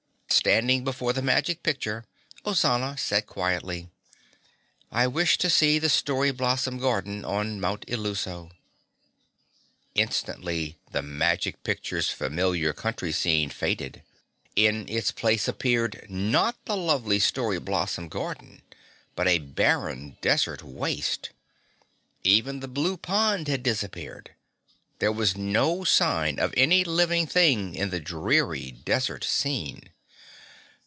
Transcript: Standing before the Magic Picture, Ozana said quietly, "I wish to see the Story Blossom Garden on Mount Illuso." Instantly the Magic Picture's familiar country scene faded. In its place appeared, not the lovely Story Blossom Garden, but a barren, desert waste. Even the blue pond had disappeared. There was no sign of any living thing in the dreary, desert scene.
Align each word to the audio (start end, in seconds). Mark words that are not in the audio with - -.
Standing 0.33 0.83
before 0.83 1.13
the 1.13 1.21
Magic 1.21 1.61
Picture, 1.61 2.05
Ozana 2.45 2.97
said 2.97 3.27
quietly, 3.27 3.89
"I 4.91 5.05
wish 5.05 5.37
to 5.37 5.51
see 5.51 5.77
the 5.77 5.89
Story 5.89 6.31
Blossom 6.31 6.79
Garden 6.79 7.23
on 7.23 7.59
Mount 7.59 7.85
Illuso." 7.87 8.49
Instantly 9.93 10.77
the 10.89 11.03
Magic 11.03 11.61
Picture's 11.63 12.09
familiar 12.09 12.71
country 12.73 13.11
scene 13.11 13.49
faded. 13.51 14.01
In 14.55 14.87
its 14.89 15.11
place 15.11 15.47
appeared, 15.47 16.07
not 16.09 16.55
the 16.65 16.77
lovely 16.77 17.19
Story 17.19 17.59
Blossom 17.59 18.07
Garden, 18.07 18.63
but 19.15 19.27
a 19.27 19.37
barren, 19.37 20.17
desert 20.21 20.63
waste. 20.63 21.29
Even 22.23 22.61
the 22.61 22.67
blue 22.69 22.97
pond 22.97 23.47
had 23.49 23.61
disappeared. 23.61 24.31
There 24.99 25.11
was 25.11 25.37
no 25.37 25.83
sign 25.83 26.39
of 26.39 26.53
any 26.57 26.83
living 26.83 27.27
thing 27.27 27.75
in 27.75 27.91
the 27.91 27.99
dreary, 27.99 28.71
desert 28.71 29.23
scene. 29.25 29.89